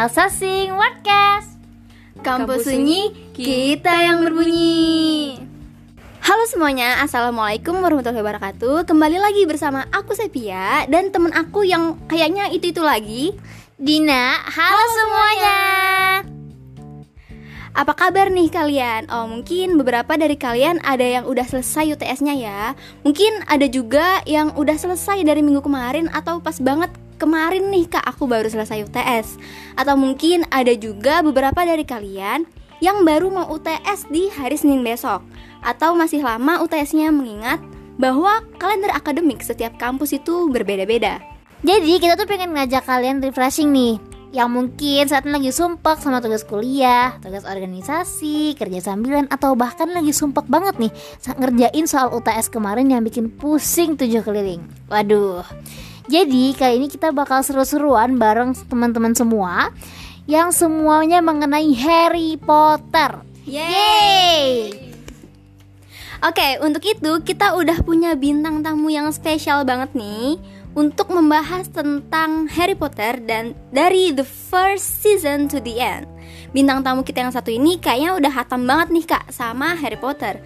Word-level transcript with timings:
Elsa 0.00 0.32
Sing 0.32 0.72
Podcast. 0.72 1.60
Kampus 2.24 2.64
Sunyi, 2.64 3.12
kita 3.36 3.92
yang 4.00 4.24
berbunyi. 4.24 5.36
Halo 6.24 6.48
semuanya, 6.48 7.04
Assalamualaikum 7.04 7.76
warahmatullahi 7.84 8.24
wabarakatuh. 8.24 8.88
Kembali 8.88 9.20
lagi 9.20 9.44
bersama 9.44 9.84
aku 9.92 10.16
Sepia 10.16 10.88
Dan 10.88 11.12
temen 11.12 11.36
aku 11.36 11.68
yang 11.68 12.00
kayaknya 12.08 12.48
itu-itu 12.48 12.80
lagi. 12.80 13.36
Dina, 13.76 14.40
halo, 14.40 14.72
Halo 14.72 14.84
semuanya 14.96 15.58
Apa 17.80 17.96
kabar 17.96 18.28
nih 18.28 18.52
kalian? 18.52 19.08
Oh 19.08 19.24
mungkin 19.24 19.80
beberapa 19.80 20.12
dari 20.12 20.36
kalian 20.36 20.84
ada 20.84 21.00
yang 21.00 21.24
udah 21.24 21.48
selesai 21.48 21.96
UTS-nya 21.96 22.36
ya. 22.36 22.76
Mungkin 23.08 23.48
ada 23.48 23.64
juga 23.72 24.20
yang 24.28 24.52
udah 24.52 24.76
selesai 24.76 25.24
dari 25.24 25.40
minggu 25.40 25.64
kemarin 25.64 26.12
Atau 26.12 26.44
pas 26.44 26.60
banget 26.60 26.92
kemarin 27.16 27.72
nih 27.72 27.88
kak. 27.88 28.04
Aku 28.04 28.28
baru 28.28 28.52
selesai 28.52 28.84
UTS 28.84 29.40
Atau 29.80 29.96
mungkin 29.96 30.44
ada 30.52 30.76
juga 30.76 31.24
beberapa 31.24 31.56
dari 31.64 31.88
kalian 31.88 32.44
yang 32.84 33.00
baru 33.00 33.32
mau 33.32 33.48
UTS 33.48 34.12
di 34.12 34.28
hari 34.28 34.60
Senin 34.60 34.84
besok. 34.84 35.24
Atau 35.64 35.96
masih 35.96 36.20
lama 36.20 36.60
UTS-nya 36.60 37.08
mengingat 37.08 37.64
bahwa 37.96 38.44
kalender 38.60 38.92
akademik 38.92 39.40
setiap 39.40 39.80
kampus 39.80 40.12
itu 40.20 40.52
berbeda-beda. 40.52 41.16
Jadi 41.64 41.96
kita 41.96 42.20
tuh 42.20 42.28
pengen 42.28 42.52
ngajak 42.52 42.84
kalian 42.84 43.24
refreshing 43.24 43.72
nih 43.72 44.09
Yang 44.30 44.48
mungkin 44.54 45.02
saat 45.10 45.26
ini 45.26 45.34
lagi 45.34 45.50
sumpek 45.50 45.98
sama 45.98 46.22
tugas 46.22 46.46
kuliah, 46.46 47.18
tugas 47.18 47.42
organisasi, 47.42 48.54
kerja 48.54 48.78
sambilan 48.78 49.26
Atau 49.26 49.58
bahkan 49.58 49.90
lagi 49.90 50.14
sumpek 50.14 50.46
banget 50.46 50.78
nih 50.78 50.92
saat 51.18 51.42
ngerjain 51.42 51.84
soal 51.90 52.14
UTS 52.14 52.46
kemarin 52.46 52.86
yang 52.94 53.02
bikin 53.02 53.26
pusing 53.26 53.98
tujuh 53.98 54.22
keliling. 54.22 54.62
Waduh. 54.86 55.42
Jadi 56.06 56.54
kali 56.54 56.78
ini 56.78 56.86
kita 56.86 57.10
bakal 57.10 57.42
seru-seruan 57.42 58.18
bareng 58.18 58.54
teman-teman 58.66 59.14
semua 59.14 59.70
Yang 60.30 60.62
semuanya 60.62 61.18
mengenai 61.18 61.74
Harry 61.74 62.38
Potter. 62.38 63.26
Yeay! 63.50 64.70
Oke, 66.20 66.60
untuk 66.62 66.84
itu 66.86 67.18
kita 67.26 67.58
udah 67.58 67.82
punya 67.82 68.14
bintang 68.14 68.62
tamu 68.62 68.92
yang 68.92 69.10
spesial 69.10 69.66
banget 69.66 69.90
nih 69.96 70.38
untuk 70.74 71.10
membahas 71.10 71.66
tentang 71.70 72.46
Harry 72.50 72.78
Potter 72.78 73.18
dan 73.22 73.58
dari 73.74 74.14
the 74.14 74.22
first 74.22 75.02
season 75.02 75.50
to 75.50 75.58
the 75.58 75.82
end. 75.82 76.06
Bintang 76.50 76.82
tamu 76.82 77.06
kita 77.06 77.22
yang 77.22 77.34
satu 77.34 77.50
ini 77.50 77.78
kayaknya 77.78 78.18
udah 78.18 78.32
hatam 78.34 78.66
banget 78.66 78.88
nih 78.90 79.06
kak 79.06 79.24
sama 79.30 79.78
Harry 79.78 79.98
Potter. 79.98 80.38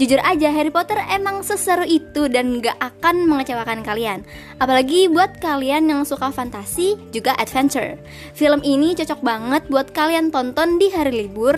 Jujur 0.00 0.16
aja 0.24 0.48
Harry 0.48 0.72
Potter 0.72 0.96
emang 1.12 1.44
seseru 1.44 1.84
itu 1.84 2.24
dan 2.32 2.64
gak 2.64 2.76
akan 2.80 3.28
mengecewakan 3.28 3.84
kalian. 3.84 4.24
Apalagi 4.56 5.12
buat 5.12 5.36
kalian 5.44 5.92
yang 5.92 6.02
suka 6.08 6.32
fantasi 6.32 6.96
juga 7.12 7.36
adventure. 7.36 8.00
Film 8.32 8.64
ini 8.64 8.96
cocok 8.96 9.20
banget 9.20 9.62
buat 9.68 9.92
kalian 9.92 10.32
tonton 10.32 10.80
di 10.80 10.88
hari 10.88 11.28
libur 11.28 11.56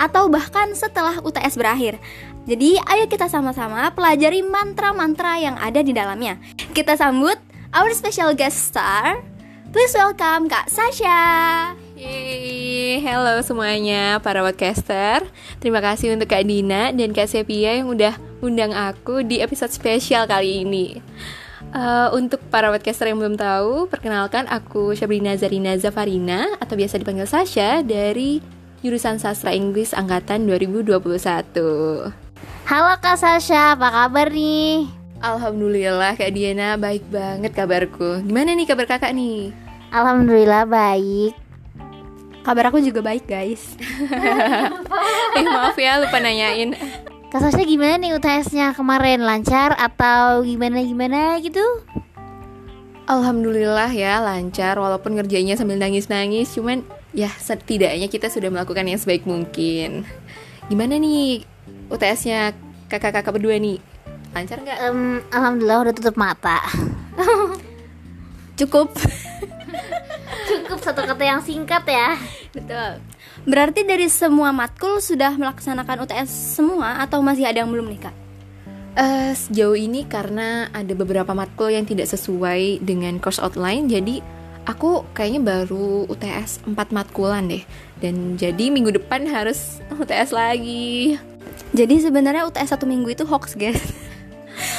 atau 0.00 0.32
bahkan 0.32 0.72
setelah 0.72 1.20
UTS 1.20 1.60
berakhir. 1.60 2.00
Jadi, 2.42 2.74
ayo 2.74 3.06
kita 3.06 3.30
sama-sama 3.30 3.94
pelajari 3.94 4.42
mantra-mantra 4.42 5.38
yang 5.38 5.54
ada 5.62 5.78
di 5.78 5.94
dalamnya. 5.94 6.42
Kita 6.74 6.98
sambut 6.98 7.38
our 7.70 7.94
special 7.94 8.34
guest 8.34 8.74
star. 8.74 9.22
Please 9.70 9.94
welcome 9.94 10.50
Kak 10.50 10.66
Sasha. 10.66 11.22
Yeay, 11.94 12.98
hello 12.98 13.38
semuanya 13.46 14.18
para 14.18 14.42
podcaster 14.42 15.22
Terima 15.62 15.78
kasih 15.78 16.18
untuk 16.18 16.26
Kak 16.26 16.42
Dina 16.42 16.90
dan 16.90 17.14
Kak 17.14 17.30
Sepia 17.30 17.78
yang 17.78 17.94
udah 17.94 18.18
undang 18.42 18.74
aku 18.74 19.22
di 19.22 19.38
episode 19.38 19.70
spesial 19.70 20.26
kali 20.26 20.66
ini 20.66 20.98
Uh, 21.72 22.12
untuk 22.12 22.42
para 22.52 22.68
podcaster 22.68 23.08
yang 23.08 23.16
belum 23.16 23.40
tahu, 23.40 23.88
perkenalkan 23.88 24.44
aku 24.44 24.92
Syabrina 24.92 25.32
Zarina 25.40 25.72
Zafarina 25.80 26.44
atau 26.60 26.76
biasa 26.76 27.00
dipanggil 27.00 27.24
Sasha 27.24 27.80
dari 27.80 28.44
jurusan 28.84 29.16
Sastra 29.16 29.56
Inggris 29.56 29.96
angkatan 29.96 30.44
2021. 30.44 30.92
Halo 32.62 32.94
Kak 33.02 33.18
Sasha, 33.18 33.74
apa 33.74 33.90
kabar 33.90 34.30
nih? 34.30 34.86
Alhamdulillah 35.18 36.14
Kak 36.14 36.30
Diana 36.30 36.78
baik 36.78 37.02
banget 37.10 37.50
kabarku. 37.50 38.22
Gimana 38.22 38.54
nih 38.54 38.66
kabar 38.70 38.86
Kakak 38.86 39.10
nih? 39.14 39.50
Alhamdulillah 39.90 40.64
baik 40.66 41.34
Kabar 42.42 42.74
aku 42.74 42.82
juga 42.82 43.02
baik, 43.06 43.26
guys. 43.30 43.78
Eh 45.38 45.46
maaf 45.46 45.78
ya 45.78 46.02
lupa 46.02 46.18
nanyain. 46.18 46.74
Kak 47.30 47.40
Sasha 47.42 47.62
gimana 47.66 47.98
nih 47.98 48.14
UTS-nya 48.18 48.74
kemarin? 48.74 49.22
Lancar 49.26 49.74
atau 49.78 50.42
gimana-gimana 50.46 51.38
gitu? 51.42 51.62
Alhamdulillah 53.10 53.90
ya 53.90 54.22
lancar 54.22 54.78
walaupun 54.78 55.18
ngerjainnya 55.18 55.58
sambil 55.58 55.74
nangis-nangis 55.74 56.54
cuman 56.54 56.86
ya 57.10 57.26
setidaknya 57.28 58.06
kita 58.06 58.30
sudah 58.30 58.54
melakukan 58.54 58.86
yang 58.86 58.98
sebaik 59.02 59.26
mungkin. 59.26 60.06
Gimana 60.70 60.98
nih 60.98 61.42
UTS-nya 61.90 62.56
kakak-kakak 62.88 63.34
berdua 63.34 63.56
nih? 63.58 63.78
Lancar 64.32 64.58
nggak? 64.64 64.78
Em, 64.88 65.20
Alhamdulillah 65.28 65.78
udah 65.88 65.94
tutup 65.94 66.16
mata 66.16 66.60
Cukup. 68.58 68.92
Cukup 70.48 70.78
satu 70.80 71.00
kata 71.04 71.22
yang 71.24 71.40
singkat 71.44 71.84
ya 71.88 72.16
Betul. 72.52 73.00
Berarti 73.42 73.82
dari 73.82 74.06
semua 74.06 74.52
matkul 74.52 75.00
sudah 75.02 75.34
melaksanakan 75.34 76.04
UTS 76.06 76.60
semua 76.60 77.02
atau 77.02 77.24
masih 77.24 77.48
ada 77.48 77.64
yang 77.64 77.72
belum 77.72 77.90
nih, 77.90 78.00
Kak? 78.06 78.14
Eh, 78.92 79.32
sejauh 79.32 79.72
ini 79.72 80.04
karena 80.04 80.68
ada 80.68 80.92
beberapa 80.92 81.32
matkul 81.32 81.72
yang 81.72 81.88
tidak 81.88 82.12
sesuai 82.12 82.84
dengan 82.84 83.16
course 83.16 83.40
outline 83.40 83.88
jadi 83.88 84.20
aku 84.68 85.08
kayaknya 85.16 85.40
baru 85.40 86.04
UTS 86.12 86.68
4 86.68 86.76
matkulan 86.92 87.48
deh 87.48 87.64
dan 88.04 88.36
jadi 88.36 88.68
minggu 88.68 88.92
depan 88.92 89.24
harus 89.24 89.80
UTS 90.02 90.36
lagi 90.36 91.16
Jadi 91.72 92.04
sebenarnya 92.04 92.44
UTS 92.44 92.76
satu 92.76 92.84
minggu 92.84 93.08
itu 93.16 93.24
hoax, 93.24 93.56
guys. 93.56 93.80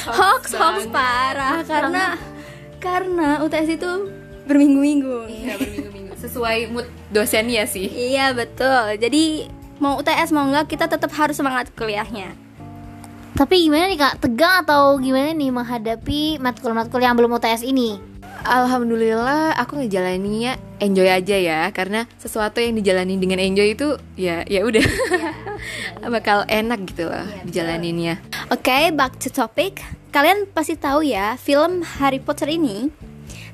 hoax, 0.06 0.54
hoax 0.54 0.86
banget. 0.86 0.94
parah 0.94 1.58
karena 1.66 2.04
karena 2.78 3.28
UTS 3.42 3.68
itu 3.74 3.90
berminggu-minggu. 4.46 5.26
Iya 5.26 5.58
berminggu-minggu 5.58 6.14
sesuai 6.24 6.72
mood 6.72 6.88
dosennya 7.12 7.68
sih 7.68 7.88
Iya 7.90 8.32
betul. 8.32 8.96
Jadi 9.00 9.50
mau 9.82 9.98
UTS 9.98 10.30
mau 10.30 10.46
enggak 10.46 10.70
kita 10.70 10.86
tetap 10.86 11.10
harus 11.18 11.34
semangat 11.34 11.74
kuliahnya. 11.74 12.32
Tapi 13.34 13.66
gimana 13.66 13.90
nih 13.90 13.98
kak? 13.98 14.22
Tegang 14.22 14.62
atau 14.62 14.94
gimana 15.02 15.34
nih 15.34 15.50
menghadapi 15.50 16.38
matkul-matkul 16.38 17.02
yang 17.02 17.18
belum 17.18 17.34
UTS 17.34 17.66
ini? 17.66 18.13
Alhamdulillah 18.44 19.56
aku 19.56 19.80
ngejalaninnya 19.80 20.60
enjoy 20.76 21.08
aja 21.08 21.36
ya 21.40 21.60
karena 21.72 22.04
sesuatu 22.20 22.60
yang 22.60 22.76
dijalani 22.76 23.16
dengan 23.16 23.40
enjoy 23.40 23.72
itu 23.72 23.96
ya 24.20 24.44
ya 24.44 24.60
udah 24.68 24.84
bakal 26.14 26.44
enak 26.44 26.84
gitu 26.92 27.08
loh 27.08 27.24
dijalaninnya. 27.48 28.20
Oke, 28.52 28.92
back 28.92 29.16
to 29.16 29.32
topic. 29.32 29.80
Kalian 30.12 30.44
pasti 30.52 30.76
tahu 30.76 31.08
ya, 31.08 31.40
film 31.40 31.80
Harry 31.96 32.20
Potter 32.20 32.52
ini 32.52 32.92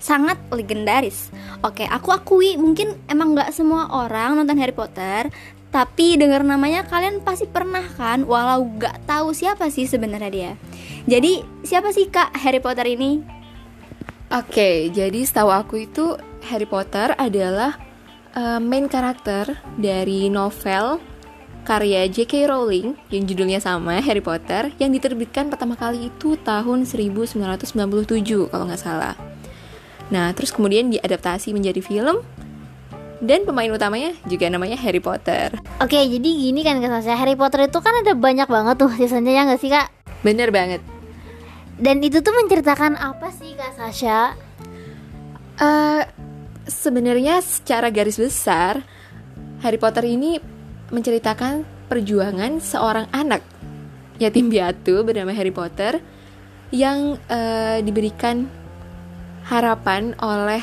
sangat 0.02 0.42
legendaris. 0.50 1.30
Oke, 1.62 1.86
aku 1.86 2.10
akui 2.10 2.58
mungkin 2.58 2.98
emang 3.06 3.38
nggak 3.38 3.54
semua 3.54 3.86
orang 3.94 4.34
nonton 4.34 4.58
Harry 4.58 4.74
Potter, 4.74 5.30
tapi 5.70 6.18
dengar 6.18 6.42
namanya 6.42 6.82
kalian 6.82 7.22
pasti 7.22 7.46
pernah 7.46 7.86
kan, 7.94 8.26
walau 8.26 8.66
nggak 8.66 9.06
tahu 9.06 9.30
siapa 9.30 9.70
sih 9.70 9.86
sebenarnya 9.86 10.30
dia. 10.34 10.52
Jadi 11.06 11.46
siapa 11.62 11.94
sih 11.94 12.10
kak 12.10 12.34
Harry 12.42 12.58
Potter 12.58 12.90
ini? 12.90 13.39
Oke, 14.30 14.94
jadi 14.94 15.26
setahu 15.26 15.50
aku 15.50 15.91
itu 15.91 16.14
Harry 16.46 16.62
Potter 16.62 17.18
adalah 17.18 17.74
uh, 18.38 18.62
main 18.62 18.86
karakter 18.86 19.58
dari 19.74 20.30
novel 20.30 21.02
karya 21.66 22.06
J.K. 22.06 22.46
Rowling 22.46 22.94
yang 23.10 23.26
judulnya 23.26 23.58
sama 23.58 23.98
Harry 23.98 24.22
Potter 24.22 24.70
yang 24.78 24.94
diterbitkan 24.94 25.50
pertama 25.50 25.74
kali 25.74 26.14
itu 26.14 26.38
tahun 26.46 26.86
1997 26.86 27.74
kalau 28.54 28.64
nggak 28.70 28.78
salah. 28.78 29.18
Nah, 30.15 30.30
terus 30.30 30.54
kemudian 30.54 30.94
diadaptasi 30.94 31.50
menjadi 31.50 31.82
film 31.82 32.22
dan 33.21 33.44
pemain 33.44 33.68
utamanya 33.71 34.16
juga 34.30 34.47
namanya 34.47 34.78
Harry 34.80 35.03
Potter. 35.03 35.59
Oke, 35.82 36.00
jadi 36.06 36.28
gini 36.30 36.62
kan 36.62 36.78
Sasha, 36.80 37.18
Harry 37.18 37.34
Potter 37.34 37.66
itu 37.66 37.78
kan 37.82 37.98
ada 37.98 38.15
banyak 38.15 38.47
banget 38.47 38.74
tuh 38.78 38.91
seasonnya 38.94 39.34
ya 39.34 39.42
nggak 39.47 39.60
sih 39.60 39.71
kak? 39.74 39.91
Bener 40.22 40.54
banget. 40.54 40.82
Dan 41.80 42.04
itu 42.04 42.21
tuh 42.21 42.36
menceritakan 42.36 43.00
apa 43.00 43.32
sih 43.32 43.56
Kak 43.56 43.72
Sasha? 43.72 44.36
Eh, 45.56 46.03
sebenarnya 46.68 47.41
secara 47.41 47.88
garis 47.88 48.21
besar 48.21 48.84
Harry 49.65 49.80
Potter 49.80 50.04
ini 50.04 50.36
menceritakan 50.92 51.65
perjuangan 51.88 52.60
seorang 52.60 53.09
anak 53.16 53.41
yatim 54.21 54.53
piatu 54.53 55.00
bernama 55.09 55.32
Harry 55.32 55.53
Potter 55.53 56.04
yang 56.68 57.16
eh, 57.32 57.80
diberikan 57.80 58.44
harapan 59.48 60.12
oleh 60.21 60.60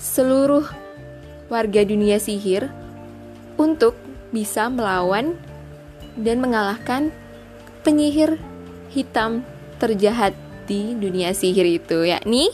seluruh 0.00 0.64
warga 1.52 1.84
dunia 1.84 2.16
sihir 2.16 2.72
untuk 3.60 3.92
bisa 4.32 4.72
melawan 4.72 5.36
dan 6.16 6.40
mengalahkan 6.40 7.12
penyihir 7.84 8.40
hitam 8.88 9.44
terjahat 9.80 10.36
di 10.68 10.94
dunia 10.94 11.32
sihir 11.32 11.66
itu 11.66 12.04
yakni 12.04 12.52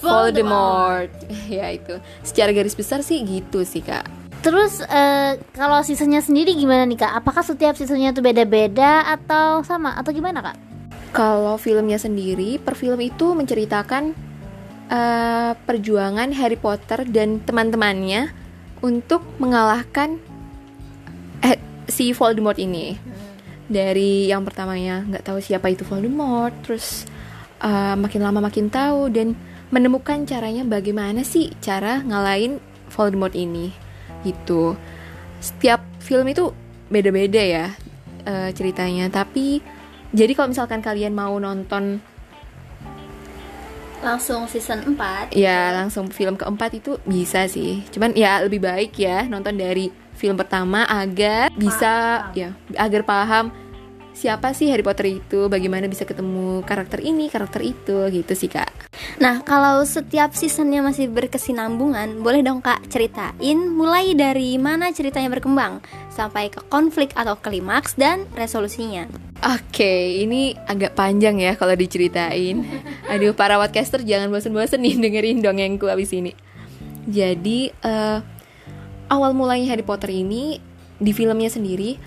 Voldemort. 0.00 1.12
ya 1.52 1.68
itu. 1.76 2.00
Secara 2.24 2.56
garis 2.56 2.72
besar 2.72 3.04
sih 3.04 3.20
gitu 3.20 3.62
sih 3.68 3.84
kak. 3.84 4.08
Terus 4.40 4.80
eh, 4.88 5.36
kalau 5.52 5.84
seasonnya 5.84 6.24
sendiri 6.24 6.56
gimana 6.56 6.88
nih 6.88 7.04
kak? 7.04 7.12
Apakah 7.20 7.44
setiap 7.44 7.76
seasonnya 7.76 8.16
tuh 8.16 8.24
beda-beda 8.24 9.04
atau 9.04 9.60
sama 9.60 9.92
atau 10.00 10.10
gimana 10.16 10.40
kak? 10.40 10.56
Kalau 11.12 11.60
filmnya 11.60 12.00
sendiri, 12.00 12.56
per 12.56 12.72
film 12.78 12.96
itu 13.04 13.36
menceritakan 13.36 14.16
eh, 14.88 15.52
perjuangan 15.52 16.32
Harry 16.32 16.56
Potter 16.56 17.04
dan 17.04 17.44
teman-temannya 17.44 18.32
untuk 18.80 19.20
mengalahkan 19.36 20.16
eh, 21.44 21.60
si 21.84 22.16
Voldemort 22.16 22.56
ini. 22.56 22.96
Dari 23.70 24.26
yang 24.26 24.42
pertamanya 24.42 25.06
nggak 25.06 25.22
tahu 25.22 25.38
siapa 25.38 25.70
itu 25.70 25.86
Voldemort, 25.86 26.50
terus 26.66 27.06
eh, 27.62 27.94
makin 27.94 28.20
lama 28.26 28.42
makin 28.42 28.66
tahu 28.66 29.06
dan 29.14 29.38
menemukan 29.70 30.26
caranya 30.26 30.66
bagaimana 30.66 31.22
sih 31.22 31.54
cara 31.62 32.02
ngalahin 32.02 32.58
Voldemort 32.90 33.38
ini 33.38 33.70
gitu. 34.26 34.74
Setiap 35.38 35.86
film 36.02 36.26
itu 36.26 36.50
beda-beda 36.90 37.38
ya 37.38 37.66
eh, 38.26 38.50
ceritanya, 38.50 39.06
tapi 39.06 39.62
jadi 40.10 40.34
kalau 40.34 40.50
misalkan 40.50 40.82
kalian 40.82 41.14
mau 41.14 41.38
nonton 41.38 42.02
Langsung 44.00 44.48
season 44.48 44.96
4 44.96 45.36
ya 45.36 45.76
langsung 45.76 46.08
film 46.08 46.32
keempat 46.40 46.80
itu 46.80 46.96
bisa 47.04 47.44
sih. 47.44 47.84
Cuman 47.92 48.16
ya 48.16 48.40
lebih 48.40 48.64
baik 48.64 48.96
ya 48.96 49.28
nonton 49.28 49.60
dari 49.60 49.92
film 50.20 50.36
pertama 50.36 50.84
agar 50.84 51.48
bisa 51.56 52.28
ya 52.36 52.52
agar 52.76 53.08
paham 53.08 53.48
siapa 54.20 54.52
sih 54.52 54.68
Harry 54.68 54.84
Potter 54.84 55.08
itu, 55.08 55.48
bagaimana 55.48 55.88
bisa 55.88 56.04
ketemu 56.04 56.60
karakter 56.68 57.00
ini, 57.00 57.32
karakter 57.32 57.64
itu 57.64 58.04
gitu 58.12 58.32
sih 58.36 58.52
kak. 58.52 58.68
Nah, 59.16 59.40
kalau 59.40 59.80
setiap 59.88 60.36
seasonnya 60.36 60.84
masih 60.84 61.08
berkesinambungan, 61.08 62.20
boleh 62.20 62.44
dong 62.44 62.60
kak 62.60 62.84
ceritain 62.92 63.56
mulai 63.72 64.12
dari 64.12 64.60
mana 64.60 64.92
ceritanya 64.92 65.32
berkembang 65.32 65.80
sampai 66.12 66.52
ke 66.52 66.60
konflik 66.68 67.16
atau 67.16 67.40
klimaks 67.40 67.96
dan 67.96 68.28
resolusinya. 68.36 69.08
Oke, 69.40 70.20
ini 70.20 70.52
agak 70.68 70.92
panjang 70.92 71.40
ya 71.40 71.56
kalau 71.56 71.72
diceritain. 71.72 72.60
Aduh, 73.12 73.32
para 73.32 73.56
podcaster 73.56 74.04
jangan 74.04 74.28
bosen-bosen 74.28 74.84
nih 74.84 75.00
dengerin 75.00 75.40
dongengku 75.40 75.88
abis 75.88 76.12
ini. 76.12 76.36
Jadi, 77.08 77.72
eh, 77.72 78.18
awal 79.10 79.34
mulanya 79.34 79.74
Harry 79.74 79.82
Potter 79.82 80.08
ini 80.14 80.62
di 80.96 81.10
filmnya 81.10 81.50
sendiri, 81.50 81.98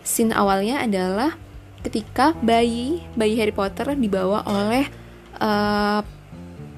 scene 0.00 0.32
awalnya 0.32 0.80
adalah 0.80 1.36
ketika 1.84 2.32
bayi 2.40 3.04
bayi 3.14 3.36
Harry 3.38 3.52
Potter 3.52 3.92
dibawa 3.94 4.42
oleh 4.48 4.88
eh, 5.36 6.00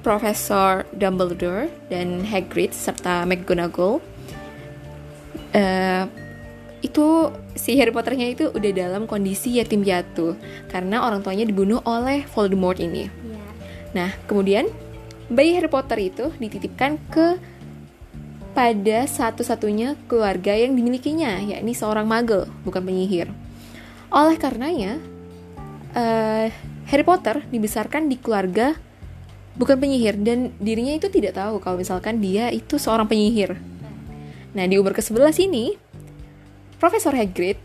Profesor 0.03 0.83
Dumbledore 0.91 1.71
dan 1.87 2.27
Hagrid 2.27 2.75
serta 2.75 3.23
McGonagall. 3.23 4.03
Eh, 5.55 6.05
itu 6.83 7.31
si 7.55 7.79
Harry 7.79 7.95
Potternya 7.95 8.27
itu 8.27 8.51
udah 8.51 8.71
dalam 8.75 9.07
kondisi 9.07 9.55
yatim 9.55 9.87
piatu 9.87 10.35
karena 10.67 11.07
orang 11.07 11.23
tuanya 11.23 11.47
dibunuh 11.47 11.79
oleh 11.87 12.27
Voldemort 12.35 12.75
ini. 12.83 13.07
Nah, 13.95 14.11
kemudian 14.27 14.67
bayi 15.31 15.55
Harry 15.55 15.71
Potter 15.71 15.95
itu 16.03 16.35
dititipkan 16.35 16.99
ke 17.07 17.39
pada 18.53 19.09
satu-satunya 19.09 19.97
keluarga 20.05 20.53
yang 20.53 20.77
dimilikinya, 20.77 21.41
yakni 21.41 21.73
seorang 21.73 22.05
magel, 22.05 22.45
bukan 22.61 22.85
penyihir. 22.85 23.27
Oleh 24.13 24.37
karenanya, 24.37 25.01
eh, 25.97 26.53
Harry 26.89 27.05
Potter 27.05 27.41
dibesarkan 27.49 28.05
di 28.05 28.21
keluarga 28.21 28.77
bukan 29.57 29.77
penyihir 29.77 30.17
dan 30.21 30.53
dirinya 30.57 30.93
itu 30.97 31.09
tidak 31.09 31.37
tahu 31.37 31.61
kalau 31.61 31.77
misalkan 31.81 32.21
dia 32.21 32.53
itu 32.53 32.77
seorang 32.77 33.09
penyihir. 33.09 33.57
Nah, 34.53 34.65
di 34.69 34.77
umur 34.77 34.93
ke-11 34.93 35.49
ini, 35.49 35.73
Profesor 36.77 37.17
Hagrid 37.17 37.57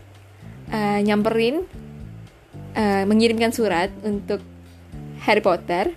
eh, 0.73 0.99
nyamperin 1.05 1.65
eh, 2.73 3.05
mengirimkan 3.05 3.53
surat 3.53 3.93
untuk 4.01 4.41
Harry 5.21 5.43
Potter 5.45 5.93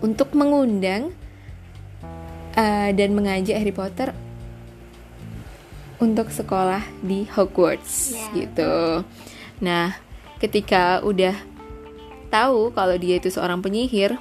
untuk 0.00 0.32
mengundang 0.32 1.12
eh, 2.56 2.90
dan 2.94 3.10
mengajak 3.14 3.56
Harry 3.58 3.74
Potter 3.74 4.10
untuk 6.00 6.32
sekolah 6.32 6.80
di 7.04 7.28
Hogwarts 7.28 8.16
gitu. 8.32 9.04
Nah, 9.60 9.92
ketika 10.40 11.04
udah 11.04 11.36
tahu 12.32 12.72
kalau 12.72 12.96
dia 12.96 13.20
itu 13.20 13.28
seorang 13.28 13.60
penyihir 13.60 14.16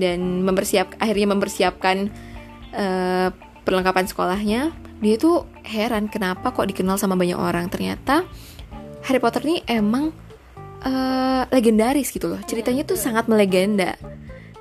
dan 0.00 0.40
mempersiap 0.40 0.96
akhirnya 0.96 1.28
mempersiapkan 1.36 2.08
eh, 2.72 3.28
perlengkapan 3.62 4.08
sekolahnya, 4.08 4.60
dia 5.04 5.14
tuh 5.20 5.44
heran 5.68 6.08
kenapa 6.08 6.50
kok 6.56 6.66
dikenal 6.66 6.96
sama 6.96 7.20
banyak 7.20 7.36
orang. 7.36 7.68
Ternyata 7.68 8.24
Harry 9.04 9.20
Potter 9.20 9.44
ini 9.44 9.60
emang 9.68 10.16
eh, 10.80 11.42
legendaris 11.52 12.08
gitu 12.08 12.32
loh. 12.32 12.40
Ceritanya 12.48 12.88
tuh 12.88 12.96
sangat 12.96 13.28
melegenda. 13.28 14.00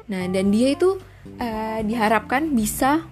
Nah, 0.09 0.25
dan 0.25 0.49
dia 0.49 0.73
itu 0.73 0.97
eh, 1.37 1.79
diharapkan 1.85 2.49
bisa 2.51 3.05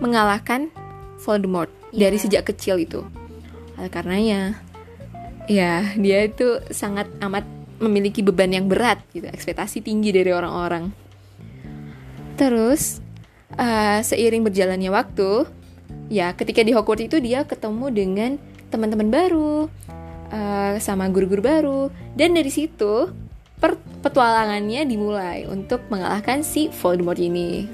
mengalahkan 0.00 0.72
Voldemort 1.20 1.68
dari 1.92 2.16
sejak 2.16 2.48
kecil 2.48 2.80
itu. 2.80 3.04
Oleh 3.76 3.92
karenanya, 3.92 4.56
ya 5.44 5.84
dia 6.00 6.24
itu 6.24 6.64
sangat 6.72 7.12
amat 7.20 7.44
memiliki 7.80 8.24
beban 8.24 8.52
yang 8.52 8.68
berat 8.68 9.04
gitu, 9.12 9.28
ekspektasi 9.28 9.84
tinggi 9.84 10.12
dari 10.12 10.32
orang-orang. 10.32 10.92
Terus 12.40 13.04
eh, 13.60 14.00
seiring 14.00 14.48
berjalannya 14.48 14.88
waktu, 14.88 15.44
ya 16.08 16.32
ketika 16.32 16.64
di 16.64 16.72
Hogwarts 16.72 17.04
itu 17.04 17.16
dia 17.20 17.44
ketemu 17.44 17.86
dengan 17.92 18.30
teman-teman 18.72 19.12
baru, 19.12 19.68
eh, 20.32 20.80
sama 20.80 21.08
guru-guru 21.12 21.44
baru, 21.44 21.82
dan 22.16 22.32
dari 22.32 22.48
situ 22.48 23.12
petualangannya 24.00 24.88
dimulai 24.88 25.44
untuk 25.44 25.84
mengalahkan 25.92 26.40
si 26.40 26.72
Voldemort 26.72 27.20
ini. 27.20 27.68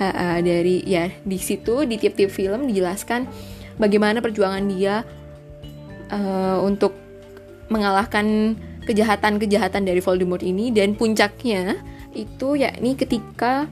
Ha, 0.00 0.08
ha, 0.08 0.26
dari 0.40 0.80
ya 0.88 1.12
di 1.28 1.36
situ 1.36 1.84
di 1.84 2.00
tiap-tiap 2.00 2.32
film 2.32 2.64
dijelaskan 2.64 3.28
bagaimana 3.76 4.24
perjuangan 4.24 4.64
dia 4.72 5.04
eh, 6.08 6.58
untuk 6.64 6.96
mengalahkan 7.68 8.56
kejahatan-kejahatan 8.88 9.84
dari 9.84 10.00
Voldemort 10.00 10.40
ini 10.40 10.72
dan 10.72 10.96
puncaknya 10.96 11.76
itu 12.16 12.56
yakni 12.56 12.96
ketika 12.96 13.68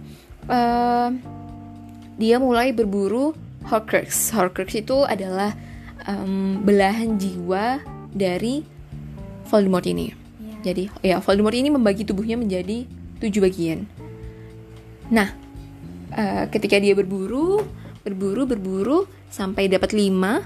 eh, 0.52 1.08
dia 2.20 2.36
mulai 2.36 2.74
berburu 2.74 3.32
Horcrux. 3.68 4.34
Horcrux 4.34 4.74
itu 4.74 5.06
adalah 5.06 5.54
em, 6.08 6.58
belahan 6.66 7.14
jiwa 7.14 7.78
dari 8.10 8.66
Voldemort 9.46 9.86
ini. 9.86 10.17
Jadi 10.62 10.90
ya 11.06 11.22
Voldemort 11.22 11.54
ini 11.54 11.70
membagi 11.70 12.02
tubuhnya 12.02 12.34
menjadi 12.34 12.84
tujuh 13.22 13.42
bagian. 13.42 13.86
Nah, 15.10 15.30
eh, 16.14 16.44
ketika 16.50 16.78
dia 16.78 16.94
berburu, 16.94 17.62
berburu, 18.02 18.42
berburu 18.44 18.98
sampai 19.30 19.70
dapat 19.70 19.94
lima, 19.94 20.44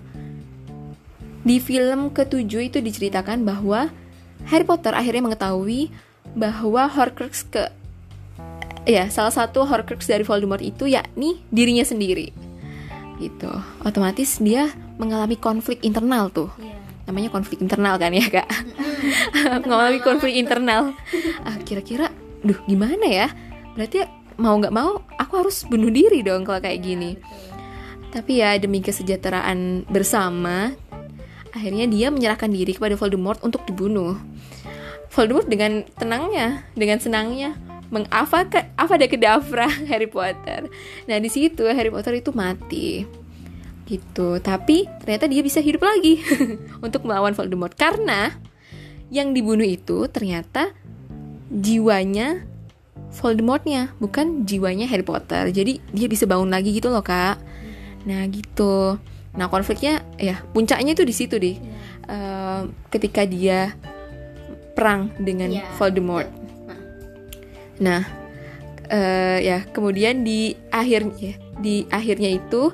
di 1.42 1.58
film 1.58 2.12
ketujuh 2.12 2.70
itu 2.70 2.78
diceritakan 2.78 3.42
bahwa 3.42 3.90
Harry 4.46 4.66
Potter 4.66 4.94
akhirnya 4.94 5.26
mengetahui 5.26 5.90
bahwa 6.38 6.86
Horcrux 6.86 7.46
ke 7.46 7.66
ya 8.86 9.06
salah 9.10 9.34
satu 9.34 9.66
Horcrux 9.66 10.06
dari 10.06 10.22
Voldemort 10.22 10.62
itu 10.62 10.86
yakni 10.86 11.42
dirinya 11.50 11.82
sendiri. 11.82 12.30
Gitu. 13.18 13.50
Otomatis 13.86 14.42
dia 14.42 14.70
mengalami 14.98 15.38
konflik 15.38 15.82
internal 15.86 16.30
tuh. 16.30 16.50
Namanya 17.06 17.30
konflik 17.34 17.58
internal 17.58 17.98
kan 17.98 18.14
ya 18.14 18.26
kak 18.30 18.46
mengalami 19.64 19.98
konflik 20.00 20.34
internal. 20.38 20.94
Ah, 21.42 21.58
kira-kira 21.62 22.10
duh 22.42 22.58
gimana 22.66 23.06
ya? 23.06 23.28
Berarti 23.74 24.04
mau 24.40 24.56
nggak 24.58 24.74
mau 24.74 25.04
aku 25.20 25.32
harus 25.44 25.64
bunuh 25.68 25.92
diri 25.92 26.24
dong 26.24 26.42
kalau 26.42 26.60
kayak 26.62 26.82
gini. 26.82 27.18
Tapi 28.12 28.44
ya 28.44 28.56
demi 28.60 28.84
kesejahteraan 28.84 29.88
bersama 29.88 30.76
akhirnya 31.52 31.84
dia 31.88 32.08
menyerahkan 32.08 32.48
diri 32.48 32.76
kepada 32.76 32.96
Voldemort 32.96 33.40
untuk 33.44 33.64
dibunuh. 33.68 34.16
Voldemort 35.12 35.44
dengan 35.44 35.84
tenangnya 35.96 36.64
dengan 36.72 36.96
senangnya 36.96 37.56
mengapa 37.92 38.48
ke 38.48 38.60
apa 38.72 38.92
ada 38.96 39.06
kedavra 39.06 39.68
Harry 39.92 40.08
Potter. 40.08 40.68
Nah 41.04 41.16
di 41.20 41.28
situ 41.28 41.68
Harry 41.68 41.92
Potter 41.92 42.16
itu 42.16 42.32
mati. 42.32 43.04
Gitu. 43.84 44.40
Tapi 44.40 44.88
ternyata 45.04 45.28
dia 45.28 45.44
bisa 45.44 45.60
hidup 45.60 45.84
lagi 45.84 46.24
untuk 46.86 47.04
melawan 47.04 47.36
Voldemort. 47.36 47.76
Karena 47.76 48.32
yang 49.12 49.36
dibunuh 49.36 49.68
itu 49.68 50.08
ternyata 50.08 50.72
jiwanya 51.52 52.48
Voldemortnya 53.12 53.92
bukan 54.00 54.48
jiwanya 54.48 54.88
Harry 54.88 55.04
Potter. 55.04 55.52
Jadi 55.52 55.84
dia 55.92 56.08
bisa 56.08 56.24
bangun 56.24 56.48
lagi 56.48 56.72
gitu 56.72 56.88
loh 56.88 57.04
kak. 57.04 57.36
Nah 58.08 58.24
gitu. 58.32 58.96
Nah 59.36 59.46
konfliknya 59.52 60.00
ya 60.16 60.40
puncaknya 60.56 60.96
itu 60.96 61.04
di 61.04 61.14
situ 61.14 61.36
deh 61.36 61.56
Eh, 62.02 62.62
ketika 62.90 63.22
dia 63.22 63.70
perang 64.74 65.12
dengan 65.22 65.54
Iya, 65.54 65.64
Voldemort. 65.78 66.26
nah 67.78 68.02
Eh, 68.92 69.38
ya 69.48 69.64
kemudian 69.72 70.20
di 70.20 70.52
akhirnya 70.68 71.32
di 71.56 71.88
akhirnya 71.88 72.28
itu 72.36 72.68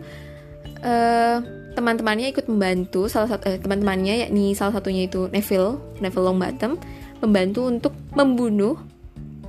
eh, 0.83 1.39
teman-temannya 1.77 2.33
ikut 2.33 2.47
membantu 2.49 3.07
salah 3.11 3.37
satu 3.37 3.45
eh, 3.49 3.61
teman-temannya 3.61 4.29
yakni 4.29 4.57
salah 4.57 4.77
satunya 4.77 5.07
itu 5.07 5.29
Neville 5.31 5.79
Neville 6.01 6.27
Longbottom 6.27 6.73
membantu 7.21 7.61
untuk 7.67 7.95
membunuh 8.15 8.79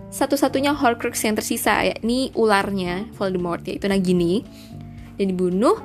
satu-satunya 0.10 0.74
Horcrux 0.74 1.22
yang 1.22 1.38
tersisa 1.38 1.86
yakni 1.86 2.34
ularnya 2.34 3.06
Voldemort 3.18 3.62
yaitu 3.66 3.86
Nagini. 3.86 4.42
Dan 5.20 5.36
dibunuh 5.36 5.76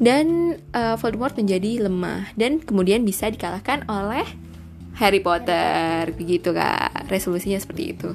dan 0.00 0.58
eh, 0.74 0.96
Voldemort 0.98 1.36
menjadi 1.38 1.86
lemah 1.86 2.32
dan 2.34 2.58
kemudian 2.58 3.04
bisa 3.06 3.30
dikalahkan 3.30 3.86
oleh 3.86 4.26
Harry 4.98 5.22
Potter. 5.22 6.10
Begitu 6.14 6.50
kak. 6.50 7.06
Resolusinya 7.10 7.58
seperti 7.60 7.94
itu. 7.94 8.10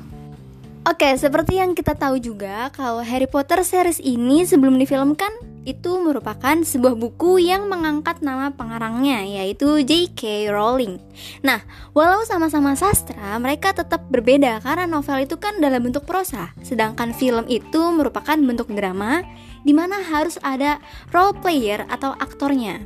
Oke, 0.88 1.12
seperti 1.20 1.60
yang 1.60 1.76
kita 1.76 1.94
tahu 1.94 2.18
juga 2.18 2.72
kalau 2.72 3.04
Harry 3.04 3.28
Potter 3.28 3.62
series 3.62 4.00
ini 4.00 4.48
sebelum 4.48 4.80
difilmkan 4.80 5.30
itu 5.68 5.92
merupakan 6.00 6.56
sebuah 6.64 6.96
buku 6.96 7.44
yang 7.44 7.68
mengangkat 7.68 8.24
nama 8.24 8.52
pengarangnya 8.54 9.24
yaitu 9.24 9.84
J.K. 9.84 10.52
Rowling. 10.52 11.00
Nah, 11.44 11.64
walau 11.92 12.24
sama-sama 12.24 12.76
sastra, 12.76 13.36
mereka 13.40 13.76
tetap 13.76 14.08
berbeda 14.08 14.64
karena 14.64 14.88
novel 14.88 15.24
itu 15.24 15.36
kan 15.40 15.58
dalam 15.60 15.84
bentuk 15.84 16.08
prosa, 16.08 16.52
sedangkan 16.64 17.12
film 17.16 17.48
itu 17.48 17.82
merupakan 17.96 18.36
bentuk 18.36 18.72
drama 18.72 19.24
di 19.64 19.76
mana 19.76 20.00
harus 20.00 20.40
ada 20.44 20.80
role 21.12 21.36
player 21.40 21.84
atau 21.92 22.16
aktornya. 22.16 22.84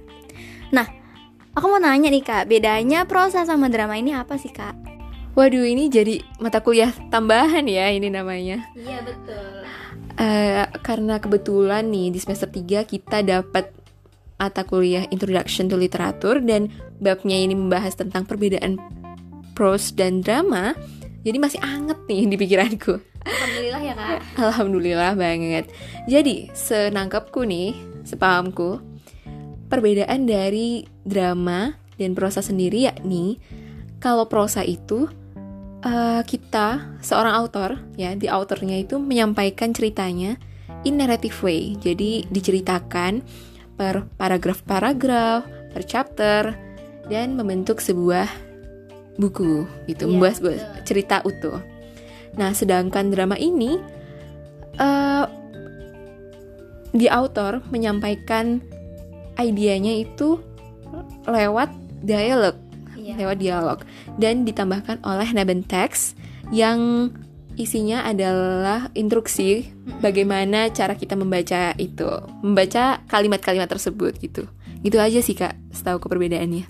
Nah, 0.74 0.90
aku 1.54 1.66
mau 1.70 1.82
nanya 1.82 2.10
nih 2.10 2.26
Kak, 2.26 2.50
bedanya 2.50 3.06
prosa 3.06 3.46
sama 3.46 3.70
drama 3.70 3.98
ini 3.98 4.14
apa 4.14 4.38
sih 4.38 4.50
Kak? 4.50 4.93
Waduh 5.34 5.66
ini 5.66 5.90
jadi 5.90 6.22
mata 6.38 6.62
kuliah 6.62 6.94
tambahan 7.10 7.66
ya 7.66 7.90
ini 7.90 8.06
namanya 8.14 8.70
Iya, 8.78 9.02
betul. 9.02 9.66
Eh, 10.22 10.66
Karena 10.86 11.18
kebetulan 11.18 11.90
nih 11.90 12.14
di 12.14 12.20
semester 12.22 12.46
3 12.46 12.86
kita 12.86 13.26
dapat 13.26 13.74
mata 14.38 14.62
kuliah 14.62 15.10
Introduction 15.10 15.66
to 15.66 15.76
Literature 15.76 16.38
Dan 16.38 16.70
babnya 17.02 17.34
ini 17.34 17.58
membahas 17.58 17.98
tentang 17.98 18.30
perbedaan 18.30 18.78
prose 19.58 19.90
dan 19.98 20.22
drama 20.22 20.78
Jadi 21.26 21.38
masih 21.42 21.60
anget 21.66 21.98
nih 22.06 22.30
di 22.30 22.38
pikiranku 22.38 22.94
Alhamdulillah 23.24 23.82
ya 23.82 23.94
Kak. 23.96 24.20
Alhamdulillah 24.38 25.12
banget 25.18 25.66
Jadi 26.06 26.54
senangkapku 26.54 27.42
nih, 27.42 27.74
sepahamku 28.06 28.84
Perbedaan 29.66 30.30
dari 30.30 30.86
drama 31.02 31.74
dan 31.98 32.14
prosa 32.14 32.46
sendiri 32.46 32.86
yakni 32.86 33.42
Kalau 33.98 34.30
prosa 34.30 34.62
itu 34.62 35.10
eh, 35.84 36.22
kita 36.26 37.00
seorang 37.04 37.34
autor 37.36 37.80
ya 38.00 38.16
di 38.16 38.32
autornya 38.32 38.80
itu 38.80 38.98
menyampaikan 38.98 39.76
ceritanya 39.76 40.40
in 40.88 41.00
narrative 41.00 41.36
way. 41.44 41.76
Jadi 41.80 42.28
diceritakan 42.28 43.24
per 43.74 44.06
paragraf-paragraf 44.16 45.44
per 45.74 45.84
chapter 45.84 46.42
dan 47.10 47.36
membentuk 47.36 47.82
sebuah 47.82 48.30
buku 49.18 49.66
gitu. 49.90 50.08
Iya, 50.08 50.12
membuat 50.14 50.34
sebuah 50.40 50.58
cerita 50.86 51.22
utuh. 51.26 51.60
Nah 52.38 52.54
sedangkan 52.54 53.14
drama 53.14 53.38
ini 53.38 53.78
eh 54.80 55.26
di 56.94 57.10
autor 57.10 57.66
menyampaikan 57.74 58.62
idenya 59.42 60.06
itu 60.06 60.38
lewat 61.26 61.74
dialog. 62.06 62.63
Lewat 63.16 63.38
dialog. 63.40 63.80
Dan 64.18 64.46
ditambahkan 64.46 65.02
oleh 65.06 65.30
Neben 65.34 65.64
text 65.64 66.18
yang 66.52 67.10
isinya 67.54 68.02
adalah 68.06 68.90
instruksi 68.98 69.70
bagaimana 70.02 70.74
cara 70.74 70.98
kita 70.98 71.14
membaca 71.14 71.74
itu. 71.78 72.10
Membaca 72.42 73.02
kalimat-kalimat 73.08 73.70
tersebut 73.70 74.18
gitu. 74.20 74.50
Gitu 74.84 74.98
aja 75.00 75.20
sih 75.24 75.38
kak 75.38 75.56
setahu 75.72 76.02
perbedaannya. 76.04 76.68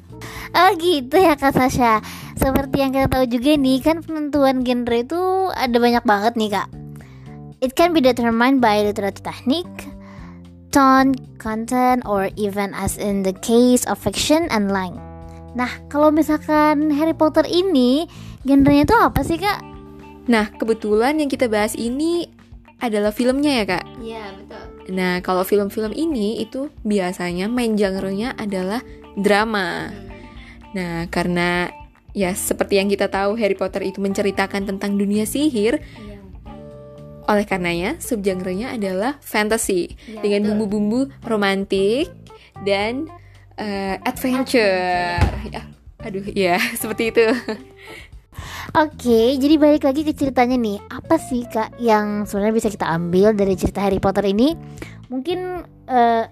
Oh 0.53 0.69
gitu 0.77 1.17
ya 1.17 1.33
Kak 1.33 1.57
Sasha. 1.57 1.97
Seperti 2.38 2.85
yang 2.85 2.93
kita 2.93 3.09
tahu 3.09 3.25
juga 3.25 3.57
nih 3.57 3.81
Kan 3.81 4.05
penentuan 4.05 4.62
genre 4.62 4.97
itu 5.01 5.21
ada 5.50 5.77
banyak 5.81 6.05
banget 6.05 6.33
nih 6.38 6.50
Kak. 6.53 6.69
It 7.63 7.73
can 7.73 7.89
be 7.95 8.03
determined 8.05 8.62
by 8.62 8.85
literature 8.85 9.23
technique 9.23 9.89
Tone, 10.73 11.13
content, 11.38 12.01
or 12.01 12.33
even 12.33 12.73
as 12.73 12.97
in 12.97 13.21
the 13.21 13.33
case 13.45 13.85
of 13.85 14.01
fiction 14.01 14.50
and 14.50 14.73
line 14.73 14.97
Nah 15.53 15.69
kalau 15.88 16.10
misalkan 16.10 16.89
Harry 16.91 17.13
Potter 17.13 17.45
ini 17.45 18.10
Genrenya 18.43 18.83
itu 18.83 18.95
apa 18.98 19.22
sih 19.22 19.38
Kak? 19.38 19.60
nah 20.24 20.48
kebetulan 20.48 21.19
yang 21.19 21.27
kita 21.27 21.51
bahas 21.51 21.75
ini 21.75 22.31
adalah 22.79 23.12
filmnya 23.12 23.60
ya 23.60 23.65
kak 23.67 23.83
Iya, 24.00 24.24
betul. 24.39 24.63
nah 24.95 25.19
kalau 25.19 25.43
film-film 25.43 25.91
ini 25.91 26.39
itu 26.39 26.72
biasanya 26.88 27.51
main 27.51 27.75
genre-nya 27.75 28.31
adalah 28.39 28.79
drama 29.19 29.91
nah 30.72 31.12
karena 31.12 31.67
ya 32.15 32.31
seperti 32.31 32.79
yang 32.79 32.88
kita 32.88 33.12
tahu 33.12 33.36
Harry 33.36 33.60
Potter 33.60 33.83
itu 33.83 34.00
menceritakan 34.00 34.63
tentang 34.63 34.95
dunia 34.95 35.27
sihir 35.27 35.83
Iya. 36.00 36.24
Oleh 37.24 37.43
karenanya, 37.43 38.00
subgenrenya 38.00 38.75
adalah 38.75 39.19
fantasy 39.19 39.95
Iya, 40.07 40.24
dengan 40.24 40.55
bumbu-bumbu 40.55 41.12
romantik 41.24 42.12
dan 42.63 43.12
eh, 43.57 43.95
adventure. 44.01 45.22
Ya, 45.50 45.62
aduh, 46.01 46.25
ya 46.33 46.57
seperti 46.81 47.13
itu. 47.13 47.25
Oke, 48.74 49.38
jadi 49.38 49.55
balik 49.62 49.86
lagi 49.86 50.01
ke 50.01 50.17
ceritanya 50.17 50.57
nih. 50.57 50.81
Apa 50.89 51.22
sih 51.22 51.45
kak 51.45 51.77
yang 51.77 52.25
sebenarnya 52.25 52.55
bisa 52.57 52.69
kita 52.74 52.89
ambil 52.89 53.38
dari 53.38 53.53
cerita 53.53 53.86
Harry 53.86 54.01
Potter 54.01 54.25
ini? 54.25 54.57
Mungkin 55.13 55.62
eh, 55.86 56.25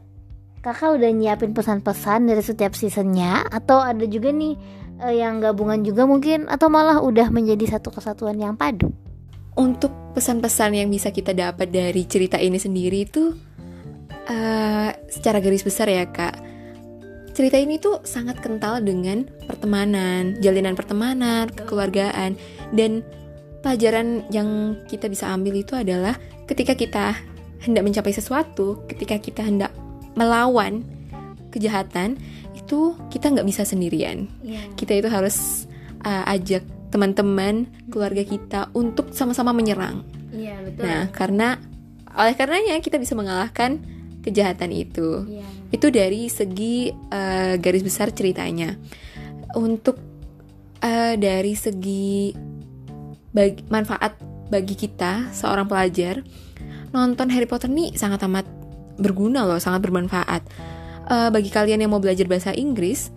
kakak 0.65 0.97
udah 0.97 1.09
nyiapin 1.13 1.53
pesan-pesan 1.53 2.25
dari 2.25 2.41
setiap 2.41 2.73
seasonnya, 2.73 3.45
atau 3.45 3.77
ada 3.77 4.01
juga 4.09 4.33
nih 4.33 4.57
eh, 5.05 5.21
yang 5.21 5.37
gabungan 5.37 5.85
juga 5.85 6.09
mungkin, 6.09 6.49
atau 6.49 6.73
malah 6.73 6.97
udah 7.05 7.29
menjadi 7.29 7.77
satu 7.77 7.93
kesatuan 7.93 8.41
yang 8.41 8.57
padu? 8.57 8.89
Untuk 9.53 9.93
pesan-pesan 10.17 10.81
yang 10.81 10.89
bisa 10.89 11.13
kita 11.13 11.37
dapat 11.37 11.69
dari 11.69 12.07
cerita 12.09 12.41
ini 12.41 12.57
sendiri 12.57 13.05
itu 13.05 13.37
eh, 14.25 14.89
secara 15.13 15.37
garis 15.37 15.61
besar 15.61 15.93
ya 15.93 16.09
kak. 16.09 16.50
Cerita 17.31 17.55
ini 17.55 17.79
tuh 17.79 18.03
sangat 18.03 18.43
kental 18.43 18.83
dengan 18.83 19.23
pertemanan, 19.47 20.35
jalinan 20.43 20.75
pertemanan, 20.75 21.47
kekeluargaan, 21.47 22.35
dan 22.75 23.01
pelajaran 23.63 24.27
yang 24.33 24.75
kita 24.91 25.07
bisa 25.07 25.31
ambil 25.31 25.55
itu 25.55 25.73
adalah 25.77 26.19
ketika 26.49 26.75
kita 26.75 27.15
hendak 27.63 27.83
mencapai 27.87 28.11
sesuatu, 28.11 28.83
ketika 28.91 29.15
kita 29.21 29.45
hendak 29.45 29.71
melawan 30.17 30.83
kejahatan, 31.55 32.19
itu 32.57 32.95
kita 33.07 33.31
nggak 33.31 33.47
bisa 33.47 33.63
sendirian. 33.63 34.27
Iya. 34.43 34.67
Kita 34.75 34.91
itu 34.97 35.07
harus 35.07 35.67
uh, 36.03 36.27
ajak 36.35 36.67
teman-teman, 36.91 37.71
keluarga 37.87 38.27
kita 38.27 38.67
untuk 38.75 39.15
sama-sama 39.15 39.55
menyerang. 39.55 40.03
Iya, 40.35 40.59
betul. 40.67 40.83
Nah, 40.83 41.07
karena 41.15 41.47
oleh 42.11 42.35
karenanya 42.35 42.75
kita 42.83 42.99
bisa 42.99 43.15
mengalahkan 43.15 43.79
kejahatan 44.21 44.71
itu. 44.71 45.25
Iya. 45.27 45.45
Itu 45.73 45.87
dari 45.89 46.29
segi 46.29 46.89
uh, 46.93 47.57
garis 47.57 47.83
besar 47.83 48.13
ceritanya. 48.13 48.77
Untuk 49.57 49.99
uh, 50.81 51.13
dari 51.17 51.53
segi 51.57 52.31
bagi, 53.31 53.61
manfaat 53.67 54.15
bagi 54.51 54.75
kita 54.75 55.31
seorang 55.31 55.67
pelajar, 55.67 56.21
nonton 56.91 57.27
Harry 57.31 57.47
Potter 57.47 57.71
nih 57.71 57.95
sangat 57.95 58.23
amat 58.27 58.45
berguna 58.99 59.43
loh, 59.47 59.59
sangat 59.59 59.83
bermanfaat. 59.87 60.43
Uh, 61.11 61.27
bagi 61.33 61.51
kalian 61.51 61.83
yang 61.83 61.91
mau 61.91 61.99
belajar 61.99 62.23
bahasa 62.29 62.55
Inggris, 62.55 63.11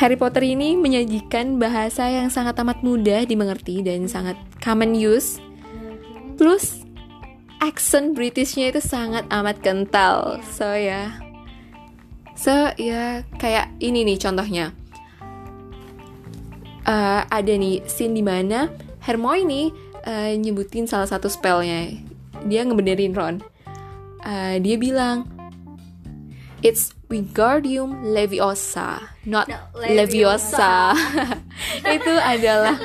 Harry 0.00 0.16
Potter 0.16 0.44
ini 0.44 0.76
menyajikan 0.80 1.60
bahasa 1.60 2.08
yang 2.08 2.32
sangat 2.32 2.56
amat 2.64 2.80
mudah 2.80 3.24
dimengerti 3.28 3.84
dan 3.84 4.08
sangat 4.08 4.36
common 4.64 4.96
use. 4.96 5.36
Plus 6.40 6.79
accent 7.60 8.16
Britishnya 8.16 8.72
itu 8.72 8.80
sangat 8.80 9.28
amat 9.28 9.60
kental. 9.60 10.40
So 10.56 10.72
ya. 10.74 11.12
So 12.34 12.72
ya 12.80 13.22
kayak 13.36 13.76
ini 13.78 14.02
nih 14.04 14.18
contohnya. 14.18 14.72
Eh, 16.88 17.20
ada 17.22 17.52
nih 17.52 17.84
scene 17.86 18.16
di 18.16 18.24
mana 18.24 18.72
Hermione 19.04 19.70
eh, 20.08 20.32
nyebutin 20.40 20.88
salah 20.88 21.06
satu 21.06 21.28
spellnya. 21.28 21.92
Dia 22.48 22.64
ngebenerin 22.64 23.12
Ron. 23.12 23.36
Eh, 24.24 24.56
dia 24.64 24.76
bilang 24.80 25.28
It's 26.60 26.92
Wingardium 27.08 28.04
Leviosa, 28.04 29.00
not 29.24 29.48
No, 29.48 29.56
Leviosa. 29.80 30.92
itu 31.96 32.12
adalah 32.20 32.76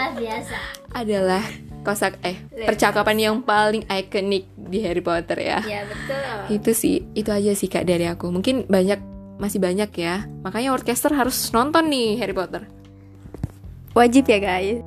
adalah 0.95 1.43
kosak 1.85 2.17
eh 2.25 2.41
percakapan 2.65 3.17
yang 3.21 3.35
paling 3.45 3.85
ikonik 3.85 4.49
di 4.57 4.81
Harry 4.81 5.05
Potter 5.05 5.37
ya. 5.37 5.61
Iya, 5.61 5.85
betul. 5.85 6.57
Itu 6.57 6.71
sih, 6.73 7.05
itu 7.13 7.29
aja 7.29 7.53
sih 7.53 7.69
Kak 7.69 7.85
dari 7.85 8.09
aku. 8.09 8.33
Mungkin 8.33 8.65
banyak 8.65 8.99
masih 9.37 9.61
banyak 9.61 9.91
ya. 9.95 10.25
Makanya 10.41 10.73
Orchester 10.73 11.13
harus 11.13 11.37
nonton 11.53 11.87
nih 11.87 12.17
Harry 12.17 12.33
Potter. 12.33 12.65
Wajib 13.95 14.27
ya, 14.27 14.39
guys. 14.41 14.83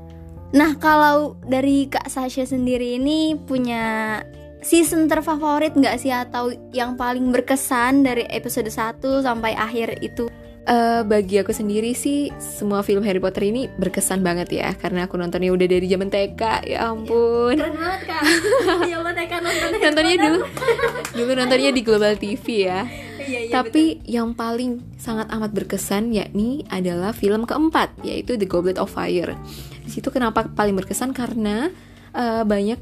Nah, 0.52 0.76
kalau 0.80 1.36
dari 1.44 1.88
Kak 1.88 2.08
Sasha 2.08 2.44
sendiri 2.44 2.96
ini 2.96 3.36
punya 3.36 4.18
season 4.64 5.06
terfavorit 5.06 5.76
nggak 5.76 5.96
sih 6.00 6.10
atau 6.12 6.50
yang 6.74 6.96
paling 6.98 7.30
berkesan 7.30 8.02
dari 8.02 8.26
episode 8.32 8.68
1 8.68 9.00
sampai 9.22 9.52
akhir 9.54 10.00
itu? 10.00 10.28
Eh, 10.68 11.00
bagi 11.08 11.40
aku 11.40 11.48
sendiri 11.48 11.96
sih 11.96 12.28
semua 12.36 12.84
film 12.84 13.00
Harry 13.00 13.16
Potter 13.16 13.48
ini 13.48 13.72
berkesan 13.80 14.20
banget 14.20 14.52
ya 14.52 14.76
karena 14.76 15.08
aku 15.08 15.16
nontonnya 15.16 15.48
udah 15.48 15.64
dari 15.64 15.88
zaman 15.88 16.12
TK 16.12 16.42
ya 16.68 16.92
ampun. 16.92 17.56
Keren 17.56 17.72
banget 17.72 18.02
Kak. 18.04 18.22
ya 18.84 19.00
Allah 19.00 19.14
TK 19.16 19.32
nonton 19.40 19.68
nontonnya 19.80 20.16
dulu. 20.20 20.40
Dulu 21.16 21.30
nontonnya 21.40 21.70
di 21.72 21.80
Global 21.80 22.20
TV 22.20 22.68
ya. 22.68 22.84
Iya, 22.84 23.48
iya, 23.48 23.52
tapi 23.52 24.04
yang 24.04 24.36
paling 24.36 24.84
sangat 25.00 25.32
amat 25.32 25.56
berkesan 25.56 26.12
yakni 26.12 26.68
adalah 26.68 27.16
film 27.16 27.48
keempat 27.48 28.04
yaitu 28.04 28.36
The 28.36 28.44
Goblet 28.44 28.76
of 28.76 28.92
Fire. 28.92 29.40
Di 29.80 29.88
situ 29.88 30.12
kenapa 30.12 30.52
paling 30.52 30.76
berkesan? 30.76 31.16
Karena 31.16 31.72
eh, 32.12 32.44
banyak 32.44 32.76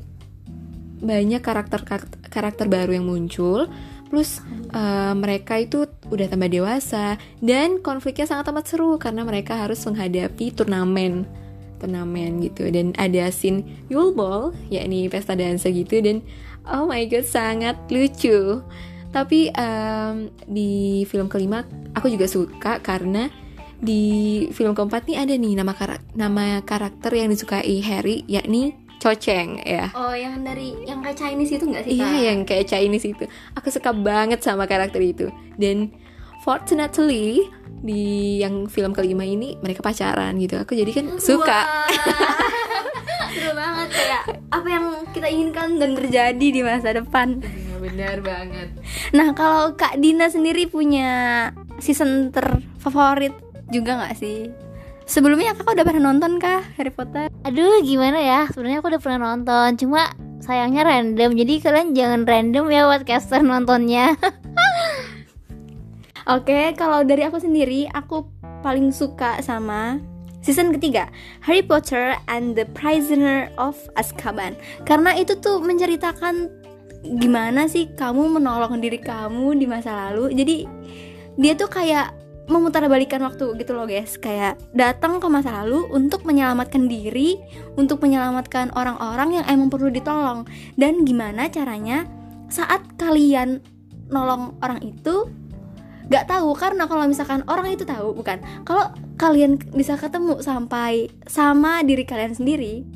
banyak 1.07 1.39
karakter 1.39 1.87
karakter 2.35 2.67
baru 2.67 2.99
yang 2.99 3.07
muncul 3.07 3.71
plus 4.09 4.43
eh, 4.73 5.15
mereka 5.15 5.59
itu 5.59 5.87
udah 6.09 6.27
tambah 6.31 6.51
dewasa 6.51 7.19
dan 7.43 7.83
konfliknya 7.83 8.27
sangat 8.27 8.51
amat 8.55 8.67
seru 8.71 8.97
karena 8.97 9.27
mereka 9.27 9.59
harus 9.59 9.83
menghadapi 9.85 10.55
turnamen 10.55 11.27
turnamen 11.79 12.41
gitu. 12.41 12.69
Dan 12.73 12.97
ada 12.97 13.29
scene 13.29 13.87
Yule 13.93 14.17
Ball 14.17 14.57
yakni 14.73 15.07
pesta 15.13 15.37
dansa 15.37 15.69
gitu 15.69 16.01
dan 16.01 16.25
oh 16.65 16.89
my 16.89 17.05
god 17.07 17.27
sangat 17.27 17.77
lucu. 17.93 18.61
Tapi 19.13 19.49
em, 19.55 20.29
di 20.45 21.05
film 21.09 21.29
kelima 21.31 21.65
aku 21.97 22.13
juga 22.13 22.29
suka 22.29 22.81
karena 22.81 23.29
di 23.77 24.45
film 24.57 24.73
keempat 24.73 25.05
nih 25.05 25.21
ada 25.21 25.35
nih 25.37 25.53
nama 25.53 25.73
karak- 25.77 26.05
nama 26.17 26.65
karakter 26.65 27.13
yang 27.13 27.29
disukai 27.29 27.81
Harry 27.85 28.25
yakni 28.25 28.73
Cho 29.07 29.15
Chang 29.15 29.63
ya 29.63 29.87
Oh, 29.95 30.11
yang 30.11 30.43
dari 30.43 30.75
yang 30.83 30.99
kayak 30.99 31.15
Chinese 31.15 31.55
itu 31.55 31.63
nggak 31.63 31.87
sih? 31.87 31.95
Iya 31.95 32.11
Kak? 32.11 32.19
yang 32.19 32.39
kayak 32.43 32.67
Chinese 32.67 33.07
itu 33.07 33.25
Aku 33.55 33.71
suka 33.71 33.95
banget 33.95 34.43
sama 34.43 34.67
karakter 34.67 34.99
itu 34.99 35.31
Dan 35.55 35.95
fortunately 36.43 37.47
Di 37.79 38.03
yang 38.43 38.67
film 38.67 38.91
kelima 38.91 39.23
ini 39.23 39.55
Mereka 39.63 39.79
pacaran 39.79 40.35
gitu 40.43 40.59
Aku 40.59 40.75
jadi 40.75 40.91
kan 40.91 41.07
suka. 41.23 41.63
Seru 43.31 43.53
banget 43.55 43.89
kayak 43.93 44.23
apa 44.49 44.67
yang 44.67 44.85
kita 45.13 45.29
inginkan 45.29 45.77
dan 45.77 45.93
terjadi 45.93 46.47
di 46.51 46.61
masa 46.65 46.97
depan. 46.97 47.45
Iya, 47.45 47.77
Benar 47.79 48.17
banget 48.25 48.69
Nah, 49.13 49.37
kalau 49.37 49.77
Kak 49.77 50.01
Dina 50.01 50.27
sendiri 50.27 50.67
punya 50.67 51.53
season 51.79 52.33
terfavorit 52.33 53.37
juga 53.69 54.03
nggak 54.03 54.17
sih? 54.17 54.51
Sebelumnya 55.07 55.55
kakak 55.55 55.79
udah 55.79 55.87
pernah 55.87 56.11
nonton 56.11 56.43
kah 56.43 56.67
Harry 56.75 56.91
Potter? 56.91 57.31
Aduh 57.47 57.79
gimana 57.87 58.19
ya? 58.19 58.51
Sebenarnya 58.51 58.83
aku 58.83 58.91
udah 58.91 58.99
pernah 58.99 59.21
nonton. 59.31 59.79
Cuma 59.79 60.11
sayangnya 60.43 60.83
random. 60.83 61.39
Jadi 61.39 61.63
kalian 61.63 61.95
jangan 61.95 62.27
random 62.27 62.67
ya 62.75 62.91
Podcaster 62.91 63.39
nontonnya. 63.39 64.19
Oke, 66.35 66.75
kalau 66.75 67.07
dari 67.07 67.23
aku 67.23 67.39
sendiri, 67.39 67.87
aku 67.95 68.27
paling 68.67 68.91
suka 68.91 69.39
sama 69.47 70.03
season 70.43 70.75
ketiga 70.75 71.07
Harry 71.43 71.63
Potter 71.63 72.19
and 72.27 72.59
the 72.59 72.67
Prisoner 72.75 73.47
of 73.63 73.79
Azkaban. 73.95 74.59
Karena 74.83 75.15
itu 75.15 75.39
tuh 75.39 75.63
menceritakan 75.63 76.51
gimana 77.23 77.71
sih 77.71 77.87
kamu 77.95 78.43
menolong 78.43 78.83
diri 78.83 78.99
kamu 78.99 79.55
di 79.55 79.71
masa 79.71 80.11
lalu. 80.11 80.35
Jadi 80.35 80.67
dia 81.39 81.55
tuh 81.55 81.71
kayak 81.71 82.11
memutarbalikan 82.47 83.23
waktu 83.23 83.59
gitu 83.59 83.75
loh 83.75 83.87
guys. 83.87 84.19
Kayak 84.19 84.59
datang 84.73 85.19
ke 85.19 85.27
masa 85.27 85.63
lalu 85.63 85.87
untuk 85.91 86.23
menyelamatkan 86.23 86.87
diri 86.87 87.39
untuk 87.75 88.03
menyelamatkan 88.03 88.71
orang-orang 88.75 89.43
yang 89.43 89.47
emang 89.51 89.69
perlu 89.71 89.91
ditolong. 89.91 90.47
Dan 90.79 91.03
gimana 91.03 91.51
caranya 91.51 92.07
saat 92.47 92.83
kalian 92.99 93.63
nolong 94.11 94.55
orang 94.63 94.81
itu 94.83 95.27
gak 96.07 96.31
tahu. 96.31 96.55
Karena 96.55 96.87
kalau 96.87 97.05
misalkan 97.11 97.43
orang 97.51 97.75
itu 97.75 97.83
tahu 97.83 98.15
bukan 98.15 98.39
kalau 98.63 98.95
kalian 99.19 99.59
bisa 99.75 99.99
ketemu 99.99 100.39
sampai 100.39 101.11
sama 101.27 101.83
diri 101.83 102.07
kalian 102.07 102.37
sendiri 102.37 102.87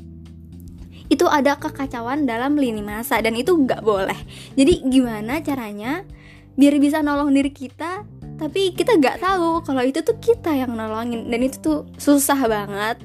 itu 1.11 1.27
ada 1.27 1.59
kekacauan 1.59 2.23
dalam 2.23 2.55
lini 2.55 2.79
masa 2.79 3.19
dan 3.19 3.35
itu 3.35 3.51
nggak 3.51 3.83
boleh. 3.83 4.15
Jadi 4.55 4.87
gimana 4.87 5.43
caranya 5.43 6.07
biar 6.55 6.79
bisa 6.79 7.03
nolong 7.03 7.35
diri 7.35 7.51
kita 7.51 8.07
tapi 8.41 8.73
kita 8.73 8.97
nggak 8.97 9.21
tahu 9.21 9.61
kalau 9.61 9.85
itu 9.85 10.01
tuh 10.01 10.17
kita 10.17 10.49
yang 10.49 10.73
nolongin. 10.73 11.29
Dan 11.29 11.45
itu 11.45 11.61
tuh 11.61 11.79
susah 12.01 12.49
banget. 12.49 12.97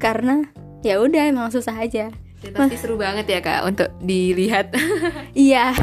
Karena 0.00 0.40
ya 0.80 1.04
udah 1.04 1.28
emang 1.28 1.52
susah 1.52 1.76
aja. 1.76 2.08
Dan 2.40 2.52
pasti 2.56 2.80
seru 2.80 2.96
banget 2.96 3.28
ya 3.28 3.44
kak 3.44 3.68
Untuk 3.68 3.92
dilihat. 4.00 4.72
Iya. 5.36 5.76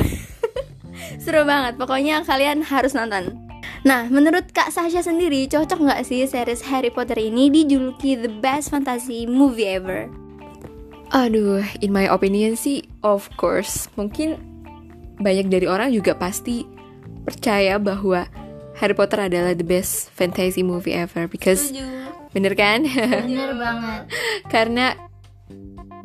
Seru 1.24 1.46
banget. 1.46 1.78
Pokoknya 1.78 2.26
kalian 2.26 2.66
harus 2.66 2.98
nonton. 2.98 3.38
Nah 3.86 4.10
menurut 4.10 4.50
Kak 4.54 4.70
Sasha 4.70 5.02
sendiri 5.02 5.50
Cocok 5.50 5.82
nggak 5.82 6.02
sih 6.06 6.26
series 6.30 6.62
Harry 6.70 6.94
Potter 6.94 7.18
ini 7.18 7.50
Dijuluki 7.50 8.14
the 8.14 8.30
best 8.30 8.70
fantasy 8.70 9.26
movie 9.26 9.66
ever? 9.66 10.10
Aduh 11.14 11.66
in 11.82 11.90
my 11.94 12.10
opinion 12.10 12.58
sih 12.58 12.86
Of 13.06 13.30
course. 13.38 13.90
Mungkin 13.98 14.38
banyak 15.22 15.50
dari 15.50 15.66
orang 15.70 15.94
juga 15.94 16.14
pasti 16.18 16.66
Percaya 17.26 17.78
bahwa 17.78 18.26
Harry 18.82 18.98
Potter 18.98 19.30
adalah 19.30 19.54
the 19.54 19.64
best 19.64 20.10
fantasy 20.18 20.66
movie 20.66 20.98
ever 20.98 21.30
Because 21.30 21.70
Bener 22.32 22.56
kan? 22.56 22.88
Bener 23.28 23.54
banget 23.56 24.02
karena 24.48 24.96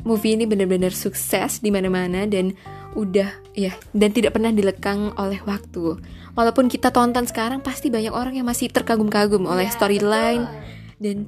movie 0.03 0.39
ini 0.39 0.47
benar-benar 0.47 0.91
sukses 0.91 1.59
di 1.59 1.71
mana-mana 1.71 2.27
dan 2.27 2.55
udah 2.95 3.27
ya 3.55 3.75
dan 3.91 4.11
tidak 4.11 4.35
pernah 4.35 4.51
dilekang 4.51 5.15
oleh 5.15 5.39
waktu. 5.47 5.99
Walaupun 6.35 6.67
kita 6.69 6.91
tonton 6.93 7.25
sekarang 7.25 7.63
pasti 7.63 7.89
banyak 7.89 8.13
orang 8.13 8.37
yang 8.37 8.47
masih 8.47 8.69
terkagum-kagum 8.69 9.47
oleh 9.47 9.67
storyline 9.71 10.45
dan 11.01 11.27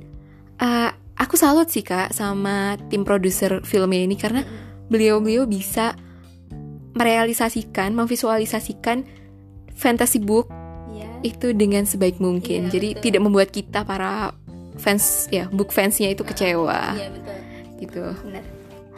uh, 0.60 0.92
aku 1.16 1.36
salut 1.36 1.68
sih 1.72 1.84
kak 1.84 2.12
sama 2.12 2.76
tim 2.92 3.08
produser 3.08 3.64
filmnya 3.64 4.04
ini 4.06 4.16
karena 4.20 4.44
beliau-beliau 4.92 5.48
bisa 5.48 5.96
merealisasikan, 6.96 7.96
memvisualisasikan 7.96 9.08
fantasy 9.76 10.20
book 10.20 10.50
Iya 10.50 10.59
itu 11.22 11.52
dengan 11.52 11.84
sebaik 11.84 12.18
mungkin. 12.18 12.68
Iya, 12.68 12.72
Jadi 12.72 12.88
betul. 12.96 13.04
tidak 13.04 13.22
membuat 13.22 13.50
kita 13.52 13.84
para 13.84 14.32
fans 14.80 15.28
ya 15.28 15.52
book 15.52 15.76
fansnya 15.76 16.16
itu 16.16 16.24
kecewa 16.24 16.96
Iya 16.96 17.08
betul 17.12 17.38
gitu. 17.84 18.04
Bener 18.24 18.44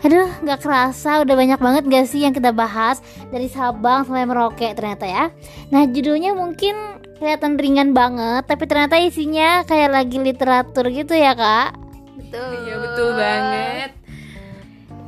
Aduh 0.01 0.29
gak 0.41 0.65
kerasa 0.65 1.21
udah 1.21 1.36
banyak 1.38 1.60
banget 1.62 1.84
gak 1.86 2.05
sih 2.10 2.25
yang 2.25 2.34
kita 2.34 2.49
bahas 2.49 3.01
Dari 3.29 3.45
Sabang 3.45 4.01
sampai 4.01 4.25
Merauke 4.25 4.73
ternyata 4.73 5.05
ya 5.05 5.29
Nah 5.69 5.86
judulnya 5.86 6.34
mungkin 6.34 6.73
kelihatan 7.21 7.57
ringan 7.57 7.93
banget 7.93 8.49
Tapi 8.49 8.65
ternyata 8.65 8.97
isinya 8.97 9.62
kayak 9.65 9.93
lagi 9.93 10.17
literatur 10.17 10.89
gitu 10.89 11.13
ya 11.13 11.38
kak 11.38 11.77
Betul 12.17 12.49
Iya 12.65 12.75
betul 12.81 13.10
banget. 13.13 13.89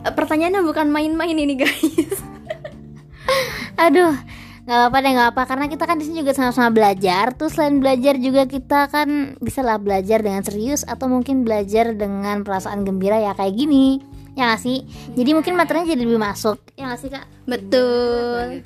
Eh, 0.03 0.13
Pertanyaannya 0.13 0.61
bukan 0.61 0.87
main-main 0.93 1.37
ini 1.37 1.53
guys 1.57 2.17
Aduh 3.81 4.13
nggak 4.63 4.77
apa-apa 4.79 4.97
deh 5.03 5.11
nggak 5.11 5.29
apa 5.35 5.43
karena 5.43 5.65
kita 5.67 5.83
kan 5.83 5.99
di 5.99 6.05
sini 6.07 6.23
juga 6.23 6.33
sama-sama 6.35 6.71
belajar. 6.71 7.35
Tuh 7.35 7.51
selain 7.51 7.83
belajar 7.83 8.15
juga 8.15 8.47
kita 8.47 8.87
kan 8.87 9.35
bisa 9.43 9.59
lah 9.59 9.75
belajar 9.75 10.23
dengan 10.23 10.41
serius 10.43 10.87
atau 10.87 11.11
mungkin 11.11 11.43
belajar 11.43 11.91
dengan 11.91 12.47
perasaan 12.47 12.87
gembira 12.87 13.19
ya 13.19 13.35
kayak 13.35 13.55
gini. 13.59 13.99
Ya 14.33 14.49
nggak 14.49 14.61
sih? 14.63 14.87
Jadi 15.13 15.29
mungkin 15.35 15.53
materinya 15.59 15.93
jadi 15.93 16.01
lebih 16.07 16.17
masuk. 16.17 16.57
Ya 16.79 16.89
nggak 16.89 16.99
sih 16.99 17.09
kak? 17.11 17.25
Betul. 17.45 18.65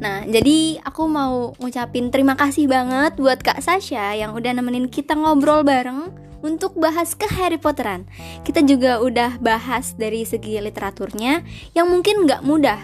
Nah, 0.00 0.24
jadi 0.24 0.80
aku 0.80 1.04
mau 1.04 1.52
ngucapin 1.60 2.08
terima 2.08 2.32
kasih 2.32 2.64
banget 2.64 3.20
buat 3.20 3.36
Kak 3.44 3.60
Sasha 3.60 4.16
yang 4.16 4.32
udah 4.32 4.56
nemenin 4.56 4.88
kita 4.88 5.12
ngobrol 5.12 5.60
bareng 5.60 6.08
untuk 6.40 6.72
bahas 6.80 7.12
ke 7.12 7.28
Harry 7.36 7.60
Potteran. 7.60 8.08
Kita 8.40 8.64
juga 8.64 9.04
udah 9.04 9.36
bahas 9.44 9.92
dari 9.92 10.24
segi 10.24 10.56
literaturnya 10.56 11.44
yang 11.76 11.92
mungkin 11.92 12.24
nggak 12.24 12.40
mudah. 12.44 12.80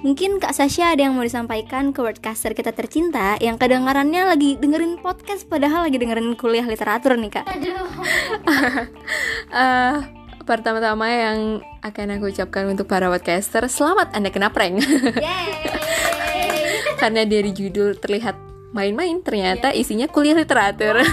Mungkin 0.00 0.40
Kak 0.40 0.56
Sasha 0.56 0.96
ada 0.96 1.04
yang 1.04 1.12
mau 1.12 1.20
disampaikan 1.20 1.92
ke 1.92 2.00
wordcaster 2.00 2.56
kita 2.56 2.72
tercinta 2.72 3.36
yang 3.36 3.60
kedengarannya 3.60 4.32
lagi 4.32 4.56
dengerin 4.56 4.96
podcast 5.04 5.44
padahal 5.44 5.84
lagi 5.84 6.00
dengerin 6.00 6.40
kuliah 6.40 6.64
literatur 6.64 7.20
nih 7.20 7.32
Kak. 7.40 7.46
Eh, 9.50 9.96
pertama-tama 10.46 11.10
yang 11.10 11.58
akan 11.82 12.06
aku 12.14 12.30
ucapkan 12.30 12.70
untuk 12.70 12.86
para 12.86 13.10
podcaster, 13.10 13.66
selamat 13.66 14.14
Anda 14.14 14.30
kena 14.30 14.54
prank. 14.54 14.78
Karena 17.02 17.26
dari 17.26 17.50
judul 17.50 17.98
terlihat 17.98 18.38
main-main, 18.70 19.18
ternyata 19.26 19.74
isinya 19.74 20.06
kuliah 20.06 20.38
literatur. 20.38 21.02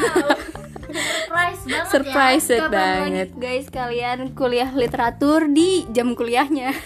surprise 0.88 1.62
banget 1.66 1.90
Surprise 1.90 2.48
Kapan 2.48 2.70
banget. 2.70 3.28
lagi 3.34 3.42
guys 3.42 3.68
kalian 3.74 4.20
kuliah 4.38 4.70
literatur 4.70 5.50
di 5.50 5.90
jam 5.90 6.14
kuliahnya? 6.14 6.78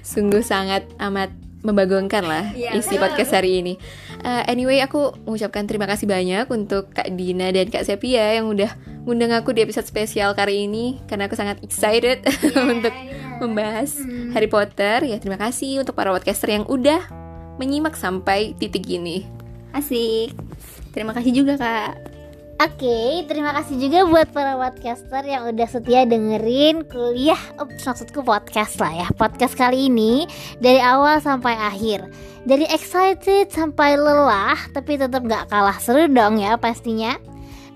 Sungguh 0.00 0.42
sangat 0.42 0.86
amat 0.98 1.32
membagongkan 1.66 2.22
lah 2.22 2.54
Iya, 2.54 2.78
isi 2.78 2.94
podcast 2.94 3.34
hari 3.34 3.58
ini. 3.58 3.74
Uh, 4.22 4.46
anyway, 4.46 4.78
aku 4.78 5.18
mengucapkan 5.26 5.66
terima 5.66 5.90
kasih 5.90 6.06
banyak 6.06 6.46
untuk 6.46 6.94
Kak 6.94 7.10
Dina 7.18 7.50
dan 7.50 7.66
Kak 7.66 7.82
Sepia 7.82 8.38
yang 8.38 8.46
udah 8.46 8.70
ngundang 9.02 9.34
aku 9.34 9.50
di 9.50 9.66
episode 9.66 9.86
spesial 9.86 10.34
kali 10.38 10.70
ini 10.70 11.02
karena 11.10 11.26
aku 11.26 11.34
sangat 11.34 11.58
excited 11.66 12.22
untuk 12.72 12.94
membahas 13.42 13.98
Harry 14.32 14.46
Potter. 14.46 15.02
Ya, 15.02 15.18
terima 15.18 15.36
kasih 15.42 15.82
untuk 15.82 15.98
para 15.98 16.14
podcaster 16.14 16.54
yang 16.54 16.64
udah 16.70 17.02
menyimak 17.58 17.98
sampai 17.98 18.54
titik 18.56 18.86
ini. 18.86 19.26
Asik. 19.74 20.32
Terima 20.94 21.12
kasih 21.12 21.32
juga 21.44 21.60
kak. 21.60 22.15
Oke, 22.56 23.28
terima 23.28 23.52
kasih 23.52 23.76
juga 23.76 24.08
buat 24.08 24.32
para 24.32 24.56
podcaster 24.56 25.20
yang 25.28 25.44
udah 25.52 25.68
setia 25.68 26.08
dengerin 26.08 26.88
kuliah, 26.88 27.36
Ups, 27.60 27.84
maksudku 27.84 28.24
podcast 28.24 28.80
lah 28.80 29.04
ya. 29.04 29.08
Podcast 29.12 29.52
kali 29.52 29.92
ini 29.92 30.24
dari 30.56 30.80
awal 30.80 31.20
sampai 31.20 31.52
akhir. 31.52 32.08
Dari 32.48 32.64
excited 32.72 33.52
sampai 33.52 34.00
lelah, 34.00 34.56
tapi 34.72 34.96
tetap 34.96 35.28
gak 35.28 35.52
kalah 35.52 35.76
seru 35.76 36.08
dong 36.08 36.40
ya 36.40 36.56
pastinya. 36.56 37.20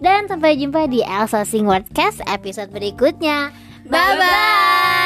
Dan 0.01 0.33
sampai 0.33 0.57
jumpa 0.57 0.89
di 0.89 1.05
Elsa 1.05 1.45
Sing 1.45 1.69
Wordcast 1.69 2.25
episode 2.25 2.73
berikutnya. 2.73 3.53
Bye 3.85 4.17
bye. 4.17 5.00